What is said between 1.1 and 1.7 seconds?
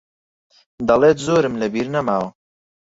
زۆرم